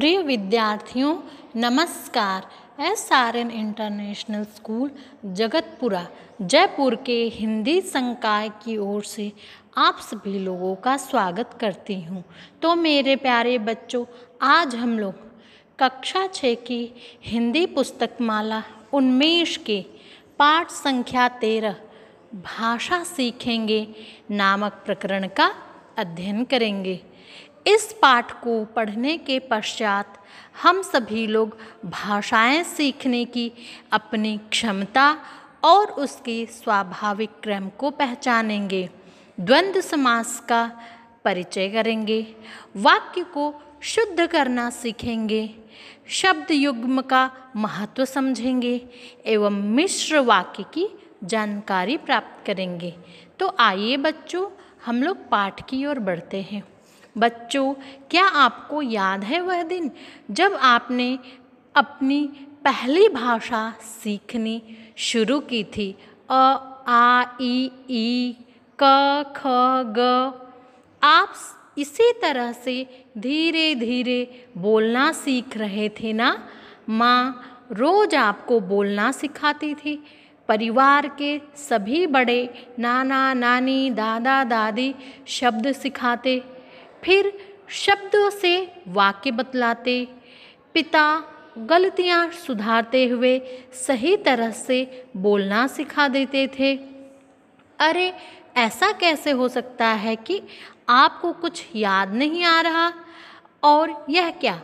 प्रिय 0.00 0.18
विद्यार्थियों, 0.18 1.14
नमस्कार। 1.56 2.46
S 2.82 3.08
R 3.12 3.36
N 3.36 3.50
international 3.50 4.44
school, 4.44 4.90
Jagatpura, 5.26 6.06
Jaipur 6.42 6.94
के 6.96 7.16
हिंदी 7.34 7.80
संकाय 7.80 8.48
की 8.48 8.76
ओर 8.76 9.02
से 9.02 9.30
आप 9.76 9.98
सभी 10.00 10.38
लोगों 10.38 10.74
का 10.74 10.96
स्वागत 10.96 11.50
करती 11.60 12.00
हूँ। 12.00 12.24
तो 12.62 12.74
मेरे 12.74 13.16
प्यारे 13.16 13.58
बच्चों, 13.58 14.04
आज 14.42 14.74
हम 14.74 14.98
लोग 14.98 15.14
कक्षा 15.78 16.26
छः 16.26 16.54
की 16.54 16.82
हिंदी 17.24 17.66
पुस्तक 17.66 18.16
माला 18.20 18.62
उन्मेष 18.92 19.56
के 19.56 19.80
पाठ 20.38 20.70
संख्या 20.70 21.28
तेरह, 21.28 21.76
भाषा 22.34 23.02
सीखेंगे 23.04 23.86
नामक 24.30 24.82
प्रकरण 24.86 25.28
का 25.28 25.54
अध्ययन 25.98 26.44
करेंगे। 26.44 27.00
इस 27.66 27.92
पाठ 28.02 28.32
को 28.32 28.64
पढ़ने 28.64 29.16
के 29.18 29.38
पश्चात 29.38 30.18
हम 30.62 30.82
सभी 30.82 31.26
लोग 31.26 31.56
भाषाएँ 31.84 32.62
सीखने 32.64 33.24
की, 33.24 33.52
अपनी 33.92 34.36
क्षमता 34.50 35.16
और 35.64 35.86
उसके 35.86 36.46
स्वाभाविक 36.46 37.30
क्रम 37.42 37.68
को 37.68 37.90
पहचानेंगे। 37.90 38.88
द्वंद्व 39.40 39.80
समास 39.80 40.40
का 40.48 40.70
परिचय 41.24 41.68
करेंगे, 41.68 42.36
वाक्य 42.76 43.22
को 43.22 43.62
शुद्ध 43.82 44.26
करना 44.26 44.70
सीखेंगे 44.70 45.56
शब्द 46.08 46.50
युग्म 46.50 47.00
का 47.00 47.30
महत्व 47.56 48.04
समझेंगे 48.04 48.88
एवं 49.26 49.50
मिश्र 49.50 50.18
वाक्य 50.18 50.62
की 50.62 50.88
जानकारी 51.24 51.96
प्राप्त 51.96 52.46
करेंगे। 52.46 52.94
तो 53.38 53.56
आइए 53.58 53.96
बच्चों, 53.96 54.50
हम 54.86 55.02
लोग 55.02 55.28
पाठ 55.28 55.68
की 55.68 55.86
ओर 55.86 55.98
बढ़ते 55.98 56.42
हैं। 56.42 56.62
बच्चों, 57.18 57.74
क्या 58.10 58.24
आपको 58.24 58.82
याद 58.82 59.24
है 59.24 59.40
वह 59.40 59.62
दिन 59.62 59.90
जब 60.30 60.52
आपने 60.52 61.18
अपनी 61.74 62.30
पहली 62.64 63.08
भाषा 63.08 63.74
सीखनी 63.80 64.62
शुरू 64.96 65.40
की 65.40 65.64
थी? 65.64 65.98
अ, 66.30 66.66
आ, 66.88 67.24
ई 67.40 67.70
ई, 67.90 68.36
क, 68.82 69.24
ख, 69.36 69.42
ग। 69.98 70.32
आप 71.02 71.32
इसी 71.78 72.12
तरह 72.22 72.52
से 72.52 73.04
धीरे 73.18 73.74
धीरे 73.74 74.48
बोलना 74.58 75.12
सीख 75.12 75.56
रहे 75.56 75.88
थे 75.88 76.12
ना? 76.12 76.48
माँ 76.88 77.42
रोज 77.72 78.14
आपको 78.14 78.60
बोलना 78.60 79.12
सिखाती 79.12 79.74
थी। 79.74 80.04
परिवार 80.48 81.08
के 81.08 81.40
सभी 81.56 82.06
बड़े 82.06 82.68
नाना, 82.78 83.34
नानी, 83.34 83.90
दादा, 83.90 84.44
दादी 84.44 84.94
शब्द 85.26 85.72
सिखाते 85.72 86.59
फिर 87.04 87.32
शब्दों 87.68 88.30
से 88.30 88.72
वाक्य 88.88 89.30
बतलाते, 89.30 90.08
पिता 90.74 91.24
गलतियाँ 91.58 92.30
सुधारते 92.30 93.06
हुए 93.06 93.40
सही 93.72 94.16
तरह 94.16 94.50
से 94.50 95.04
बोलना 95.16 95.66
सिखा 95.66 96.08
देते 96.08 96.46
थे। 96.46 96.76
अरे, 97.78 98.12
ऐसा 98.56 98.92
कैसे 98.92 99.30
हो 99.30 99.48
सकता 99.48 99.86
है 99.86 100.16
कि 100.16 100.42
आपको 100.88 101.32
कुछ 101.32 101.66
याद 101.74 102.14
नहीं 102.14 102.44
आ 102.44 102.60
रहा? 102.60 102.92
और 103.62 104.06
यह 104.10 104.30
क्या? 104.30 104.62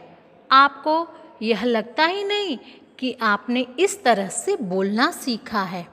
आपको 0.53 1.09
यह 1.43 1.65
लगता 1.65 2.07
ही 2.07 2.25
नहीं 2.25 2.59
कि 2.99 3.17
आपने 3.23 3.67
इस 3.79 4.05
तरह 4.05 4.29
से 4.29 4.57
बोलना 4.57 5.11
सीखा 5.11 5.63
है। 5.63 5.87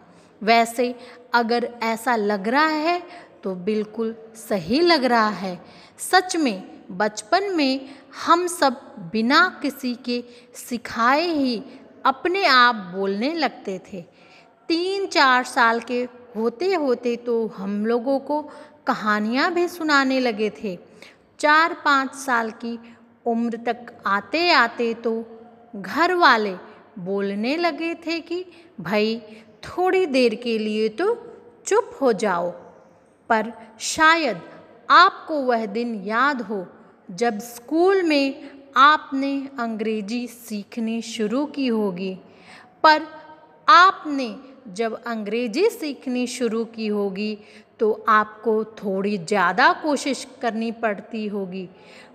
वैसे 0.43 0.95
अगर 1.33 1.69
ऐसा 1.83 2.15
लग 2.15 2.47
रहा 2.47 2.67
है 2.67 3.03
तो 3.43 3.55
बिल्कुल 3.55 4.15
सही 4.35 4.79
लग 4.79 5.05
रहा 5.05 5.29
है। 5.29 5.82
सच 5.99 6.35
में 6.35 6.63
बचपन 6.91 7.43
में 7.55 7.89
हम 8.25 8.47
सब 8.47 8.73
बिना 9.11 9.59
किसी 9.61 9.95
के 9.95 10.23
सिखाए 10.55 11.27
ही 11.27 11.63
अपने 12.05 12.45
आप 12.45 12.75
बोलने 12.75 13.33
लगते 13.33 13.81
थे। 13.93 14.01
तीन 14.69 15.05
चार 15.07 15.43
साल 15.43 15.79
के 15.79 16.03
होते 16.35 16.73
होते 16.73 17.15
तो 17.15 17.47
हम 17.47 17.85
लोगों 17.85 18.19
को 18.19 18.41
कहानियाँ 18.87 19.53
भी 19.53 19.67
सुनाने 19.67 20.19
लगे 20.19 20.49
थे। 20.63 20.79
चार 21.39 21.73
पाँच 21.85 22.15
साल 22.15 22.51
की 22.51 22.79
उम्र 23.25 23.57
तक 23.57 24.03
आते 24.05 24.49
आते 24.51 24.93
तो 24.93 25.25
घर 25.75 26.13
वाले 26.13 26.55
बोलने 26.99 27.57
लगे 27.57 27.93
थे 27.95 28.19
कि, 28.19 28.45
भाई, 28.81 29.21
थोड़ी 29.63 30.05
देर 30.05 30.35
के 30.35 30.57
लिए 30.57 30.89
तो 30.89 31.13
चुप 31.65 31.97
हो 32.01 32.13
जाओ। 32.13 32.51
पर 33.29 33.53
शायद 33.79 34.41
आपको 34.89 35.41
वह 35.41 35.65
दिन 35.65 35.95
याद 36.05 36.41
हो 36.41 36.65
जब 37.11 37.39
स्कूल 37.39 38.01
में 38.03 38.49
आपने 38.77 39.35
अंग्रेज़ी 39.59 40.25
सीखनी 40.27 41.01
शुरू 41.01 41.45
की 41.45 41.67
होगी। 41.67 42.13
पर 42.83 43.05
आपने 43.67 44.35
जब 44.67 44.93
अंग्रेज़ी 45.03 45.69
सीखनी 45.69 46.25
शुरू 46.27 46.63
की 46.65 46.87
होगी 46.87 47.37
तो 47.79 47.91
आपको 48.09 48.63
थोड़ी 48.75 49.17
ज़्यादा 49.17 49.71
कोशिश 49.73 50.25
करनी 50.41 50.71
पड़ती 50.73 51.25
होगी। 51.27 51.67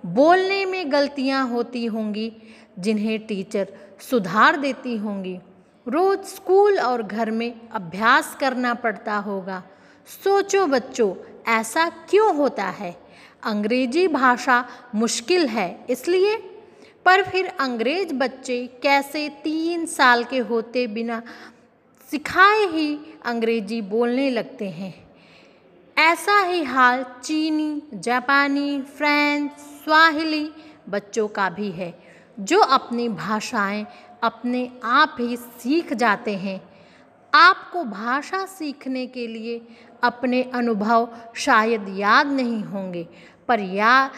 बोलने 0.06 0.65
में 0.65 0.93
गलतियाँ 0.93 1.47
होती 1.49 1.85
होंगी, 1.87 2.33
जिन्हें 2.79 3.19
टीचर 3.27 3.73
सुधार 4.00 4.56
देती 4.56 4.97
होंगी। 4.97 5.39
रोज़ 5.87 6.21
स्कूल 6.27 6.79
और 6.79 7.03
घर 7.03 7.31
में 7.31 7.69
अभ्यास 7.71 8.37
करना 8.41 8.75
पड़ता 8.75 9.17
होगा। 9.19 9.62
सोचो 10.09 10.67
बच्चों, 10.67 11.15
ऐसा 11.53 11.89
क्यों 11.89 12.37
होता 12.37 12.65
है? 12.65 12.97
अंग्रेज़ी 13.43 14.09
भाषा 14.09 14.69
मुश्किल 14.95 15.47
है 15.47 15.87
इसलिए? 15.91 16.37
पर 17.05 17.23
फिर 17.23 17.47
अंग्रेज़ 17.47 18.15
बच्चे 18.15 18.67
कैसे 18.83 19.29
तीन 19.29 19.87
साल 19.87 20.25
के 20.25 20.39
होते 20.39 20.87
बिना 20.87 21.23
सिखाए 22.11 22.67
ही 22.67 22.99
अंग्रेज़ी 23.25 23.83
बोलने 23.83 24.31
लगते 24.31 24.69
हैं? 24.69 25.09
ऐसा 25.99 26.43
ही 26.43 26.63
हाल 26.63 27.05
चीनी, 27.25 27.83
जापानी, 27.95 28.83
फ्रेंच, 28.83 29.51
स्वाहिली 29.51 30.51
बच्चों 30.89 31.29
का 31.29 31.51
भी 31.51 31.71
है, 31.71 31.99
जो 32.41 32.59
अपनी 32.59 33.09
भाषाएँ 33.09 33.87
अपने 34.23 34.71
आप 34.85 35.17
ही 35.21 35.37
सीख 35.37 35.93
जाते 35.93 36.35
हैं। 36.35 36.69
आपको 37.35 37.85
भाषा 37.85 38.47
सीखने 38.47 39.07
के 39.07 39.27
लिए 39.27 39.61
अपने 40.03 40.43
अनुभव 40.43 41.09
शायद 41.37 41.87
याद 41.89 42.27
नहीं 42.27 42.63
होंगे। 42.63 43.09
पर 43.49 43.61
या 43.61 44.11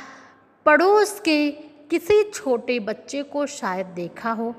पड़ोस 0.67 1.21
के 1.21 1.51
किसी 1.91 2.23
छोटे 2.23 2.79
बच्चे 2.79 3.23
को 3.23 3.47
शायद 3.47 3.87
देखा 3.87 4.33
हो। 4.33 4.55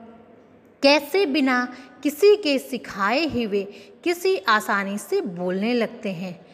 कैसे 0.84 1.26
बिना 1.26 1.76
किसी 2.04 2.36
के 2.36 2.60
सिखाए 2.60 3.26
हुए 3.28 3.64
किसी 4.04 4.38
आसानी 4.38 4.98
से 4.98 5.22
बोलने 5.22 5.74
लगते 5.74 6.12
हैं। 6.12 6.46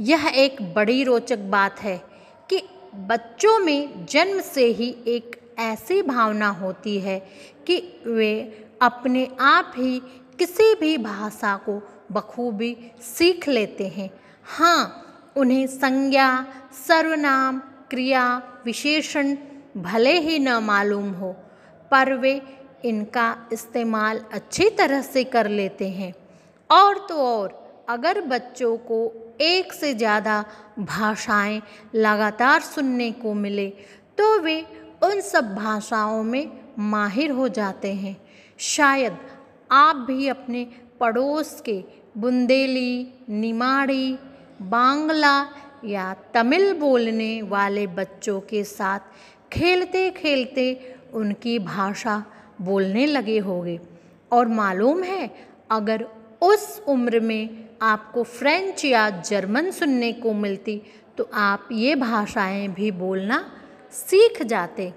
यह 0.00 0.26
एक 0.26 0.74
बड़ी 0.74 1.04
रोचक 1.04 1.38
बात 1.38 1.80
है 1.80 2.02
कि 2.50 2.62
बच्चों 2.94 3.58
में 3.58 4.06
जन्म 4.06 4.40
से 4.40 4.66
ही 4.66 4.96
एक 5.06 5.40
ऐसी 5.58 6.02
भावना 6.02 6.48
होती 6.48 7.00
है 7.00 7.18
कि 7.66 8.02
वे 8.06 8.64
अपने 8.82 9.28
आप 9.40 9.72
ही 9.76 10.00
किसी 10.38 10.74
भी 10.74 10.98
भाषा 10.98 11.56
को 11.56 11.82
बखूबी 12.10 12.76
सीख 13.02 13.48
लेते 13.48 13.86
हैं। 13.88 14.10
हाँ 14.48 15.32
उन्हें 15.36 15.66
संज्ञा, 15.66 16.28
सर्वनाम, 16.86 17.58
क्रिया, 17.90 18.24
विशेषण 18.64 19.34
भले 19.76 20.18
ही 20.18 20.38
न 20.38 20.58
मालूम 20.60 21.10
हो, 21.10 21.32
पर 21.90 22.12
वे 22.14 22.40
इनका 22.84 23.36
इस्तेमाल 23.52 24.20
अच्छी 24.32 24.68
तरह 24.70 25.02
से 25.02 25.24
कर 25.26 25.48
लेते 25.50 25.88
हैं। 25.90 26.12
और 26.70 26.98
तो 27.08 27.16
और, 27.16 27.58
अगर 27.88 28.20
बच्चों 28.20 28.76
को 28.80 28.98
एक 29.40 29.72
से 29.72 29.92
ज़्यादा 29.94 30.44
भाषाएँ 30.78 31.60
लगातार 31.94 32.60
सुनने 32.62 33.10
को 33.12 33.32
मिले 33.34 33.68
तो 34.18 34.38
वे 34.40 34.60
उन 35.02 35.20
सब 35.22 35.54
भाषाओं 35.54 36.22
में 36.22 36.50
माहिर 36.80 37.30
हो 37.30 37.48
जाते 37.50 37.92
हैं। 37.94 38.16
शायद 38.58 39.16
आप 39.70 39.96
भी 40.08 40.28
अपने 40.28 40.66
पड़ोस 41.00 41.60
के 41.60 41.82
बुंदेली, 42.14 43.12
निमाड़ी, 43.28 44.18
बांग्ला 44.62 45.36
या 45.84 46.14
तमिल 46.34 46.72
बोलने 46.72 47.30
वाले 47.42 47.86
बच्चों 47.86 48.40
के 48.40 48.62
साथ 48.64 49.00
खेलते 49.52 50.10
खेलते 50.10 50.94
उनकी 51.12 51.58
भाषा 51.58 52.22
बोलने 52.60 53.06
लगे 53.06 53.38
होंगे। 53.38 53.78
और 54.32 54.48
मालूम 54.48 55.02
है, 55.02 55.30
अगर 55.70 56.06
उस 56.42 56.82
उम्र 56.88 57.20
में 57.20 57.68
आपको 57.82 58.22
फ्रेंच 58.22 58.84
या 58.84 59.08
जर्मन 59.10 59.70
सुनने 59.70 60.12
को 60.12 60.32
मिलती 60.32 60.80
तो 61.18 61.28
आप 61.34 61.68
ये 61.72 61.94
भाषाएँ 61.94 62.68
भी 62.68 62.90
बोलना 62.90 63.44
सीख 63.92 64.42
जाते। 64.42 64.92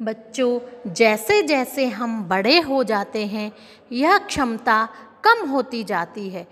बच्चों 0.00 0.92
जैसे 0.92 1.42
जैसे 1.42 1.86
हम 1.86 2.22
बड़े 2.24 2.58
हो 2.60 2.82
जाते 2.84 3.24
हैं, 3.26 3.52
यह 3.92 4.18
क्षमता 4.18 4.88
कम 5.28 5.48
होती 5.48 5.84
जाती 5.84 6.28
है। 6.28 6.46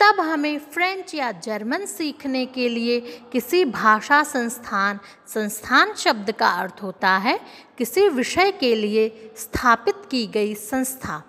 तब 0.00 0.20
हमें 0.20 0.58
फ्रेंच 0.58 1.14
या 1.14 1.30
जर्मन 1.32 1.84
सीखने 1.86 2.44
के 2.46 2.68
लिए 2.68 3.00
किसी 3.32 3.64
भाषा 3.64 4.22
संस्थान 4.22 4.98
संस्थान 5.26 5.92
शब्द 5.94 6.32
का 6.32 6.48
अर्थ 6.48 6.82
होता 6.82 7.16
है, 7.16 7.38
किसी 7.78 8.08
विषय 8.08 8.50
के 8.50 8.74
लिए 8.74 9.32
स्थापित 9.36 10.02
की 10.10 10.26
गई 10.26 10.54
संस्था। 10.54 11.22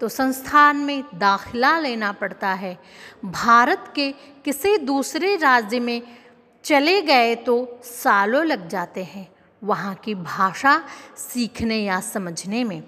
तो 0.00 0.08
संस्थान 0.08 0.76
में 0.76 1.04
दाखिला 1.14 1.78
लेना 1.78 2.12
पड़ता 2.12 2.48
है। 2.48 2.78
भारत 3.24 3.92
के 3.96 4.10
किसी 4.44 4.76
दूसरे 4.78 5.36
राज्य 5.36 5.80
में 5.80 6.02
चले 6.64 7.02
गए 7.02 7.34
तो 7.34 7.80
सालों 7.84 8.44
लग 8.44 8.68
जाते 8.68 9.04
हैं 9.04 9.28
वहाँ 9.62 9.94
की 9.94 10.14
भाषा 10.14 10.82
सीखने 11.16 11.78
या 11.78 12.00
समझने 12.00 12.64
में। 12.64 12.82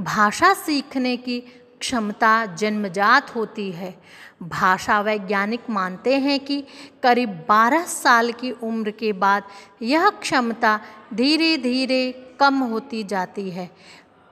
भाषा 0.00 0.52
सीखने 0.54 1.16
की 1.16 1.42
क्षमता 1.80 2.46
जन्मजात 2.46 3.34
होती 3.34 3.70
है। 3.72 3.94
भाषा 4.42 5.00
वैज्ञानिक 5.00 5.60
मानते 5.70 6.18
हैं 6.18 6.40
कि 6.40 6.64
करीब 7.02 7.46
12 7.48 7.84
साल 7.84 8.32
की 8.32 8.50
उम्र 8.50 8.90
के 8.90 9.12
बाद 9.12 9.42
यह 9.82 10.08
क्षमता 10.08 10.80
धीरे 11.14 11.56
धीरे 11.56 12.12
कम 12.40 12.54
होती 12.54 13.04
जाती 13.04 13.50
है। 13.50 13.70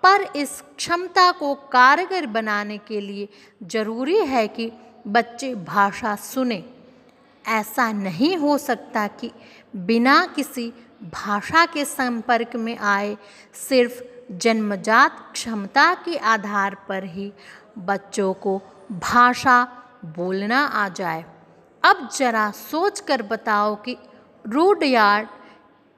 पर 0.02 0.20
इस 0.36 0.62
क्षमता 0.76 1.30
को 1.32 1.54
कारगर 1.54 2.26
बनाने 2.26 2.78
के 2.78 3.00
लिए 3.00 3.28
ज़रूरी 3.62 4.18
है 4.18 4.48
कि 4.48 4.72
बच्चे 5.06 5.54
भाषा 5.54 6.16
सुने। 6.16 6.64
ऐसा 7.48 7.92
नहीं 7.92 8.36
हो 8.36 8.58
सकता 8.58 9.06
कि 9.06 9.30
बिना 9.76 10.26
किसी 10.26 10.72
भाषा 11.02 11.66
के 11.66 11.84
संपर्क 11.84 12.56
में 12.56 12.78
आए 12.78 13.16
सिर्फ़ 13.68 14.02
जन्मजात 14.32 15.30
क्षमता 15.32 15.94
के 15.94 16.16
आधार 16.16 16.76
पर 16.88 17.04
ही 17.04 17.32
बच्चों 17.78 18.32
को 18.34 18.60
भाषा 18.92 19.62
बोलना 20.04 20.64
आ 20.66 20.88
जाए। 20.88 21.24
अब 21.82 22.08
जरा 22.16 22.50
सोच 22.50 23.00
कर 23.00 23.22
बताओ 23.22 23.74
कि 23.76 23.96
रूडयार्ड 24.46 25.28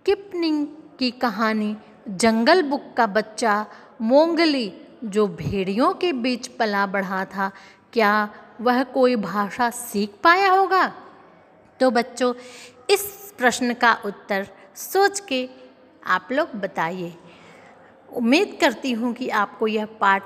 किपनिंग 0.06 0.66
की 0.98 1.10
कहानी 1.10 1.76
जंगल 2.08 2.62
बुक 2.62 2.94
का 2.96 3.06
बच्चा 3.06 3.66
मोंगली 4.00 4.72
जो 5.04 5.26
भेड़ियों 5.28 5.92
के 5.94 6.12
बीच 6.12 6.46
पला 6.48 6.86
बढ़ा 6.86 7.24
था, 7.24 7.50
क्या 7.92 8.28
वह 8.60 8.82
कोई 8.84 9.16
भाषा 9.16 9.70
सीख 9.70 10.14
पाया 10.22 10.50
होगा? 10.50 10.86
तो 11.80 11.90
बच्चों, 11.90 12.34
इस 12.90 13.34
प्रश्न 13.38 13.74
का 13.74 13.92
उत्तर 14.04 14.48
सोच 14.74 15.20
के 15.20 15.48
आप 16.06 16.28
लोग 16.32 16.54
बताइए। 16.54 17.16
उम्मीद 18.12 18.58
करती 18.60 18.92
हूँ 18.92 19.12
कि 19.14 19.28
आपको 19.28 19.66
यह 19.66 19.86
पाठ 19.86 20.22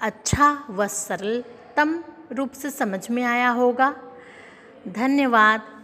अच्छा 0.00 0.66
व 0.70 0.86
सरलतम 0.86 2.04
रूप 2.32 2.52
से 2.52 2.70
समझ 2.70 3.10
में 3.10 3.22
आया 3.22 3.50
होगा। 3.50 3.94
धन्यवाद। 4.88 5.77